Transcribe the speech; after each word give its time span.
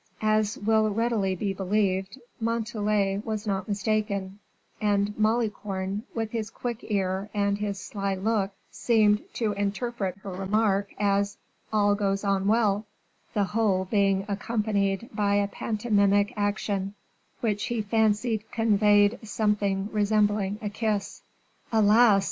As 0.23 0.57
will 0.57 0.89
readily 0.89 1.35
be 1.35 1.53
believed, 1.53 2.19
Montalais 2.39 3.21
was 3.23 3.45
not 3.45 3.67
mistaken; 3.67 4.39
and 4.81 5.13
Malicorne, 5.15 6.05
with 6.15 6.31
his 6.31 6.49
quick 6.49 6.79
ear 6.81 7.29
and 7.35 7.59
his 7.59 7.79
sly 7.79 8.15
look, 8.15 8.49
seemed 8.71 9.21
to 9.35 9.51
interpret 9.51 10.17
her 10.23 10.31
remark 10.31 10.89
as 10.99 11.37
"All 11.71 11.93
goes 11.93 12.23
on 12.23 12.47
well," 12.47 12.87
the 13.35 13.43
whole 13.43 13.85
being 13.85 14.25
accompanied 14.27 15.07
by 15.13 15.35
a 15.35 15.47
pantomimic 15.47 16.33
action, 16.35 16.95
which 17.41 17.65
he 17.65 17.83
fancied 17.83 18.49
conveyed 18.49 19.19
something 19.21 19.87
resembling 19.91 20.57
a 20.63 20.69
kiss. 20.71 21.21
"Alas! 21.71 22.19